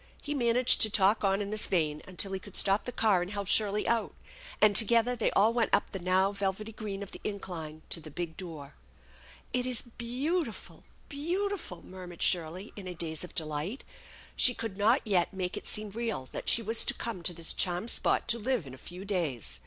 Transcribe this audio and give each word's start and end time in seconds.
He 0.19 0.33
managed 0.33 0.81
to 0.81 0.89
talk 0.89 1.23
on 1.23 1.43
in 1.43 1.51
this 1.51 1.67
vein 1.67 2.01
until 2.07 2.31
he 2.31 2.39
could 2.39 2.55
stop 2.55 2.85
the 2.85 2.91
car 2.91 3.21
and 3.21 3.29
help 3.29 3.47
Shirley 3.47 3.87
out, 3.87 4.15
and 4.59 4.75
together 4.75 5.15
they 5.15 5.29
all 5.33 5.53
went 5.53 5.71
up 5.75 5.91
the 5.91 5.99
now 5.99 6.31
velvety 6.31 6.71
green 6.71 7.03
of 7.03 7.11
the 7.11 7.21
incline 7.23 7.83
to 7.89 7.99
the 7.99 8.09
big 8.09 8.35
door." 8.35 8.73
It 9.53 9.67
is 9.67 9.83
beautiful! 9.83 10.85
beautiful 11.07 11.81
I" 11.85 11.87
murmured 11.91 12.23
Shirley 12.23 12.73
in 12.75 12.87
a 12.87 12.95
daze 12.95 13.23
of 13.23 13.35
delight. 13.35 13.83
She 14.35 14.55
could 14.55 14.75
not 14.75 15.05
yet 15.05 15.33
make 15.35 15.55
it 15.55 15.67
seem 15.67 15.91
real 15.91 16.27
that 16.31 16.49
she 16.49 16.63
was 16.63 16.83
to 16.85 16.95
come 16.95 17.21
to 17.21 17.33
this 17.35 17.53
charmed 17.53 17.91
spot 17.91 18.27
to 18.29 18.39
live 18.39 18.65
in 18.65 18.73
a 18.73 18.77
few 18.79 19.05
days. 19.05 19.59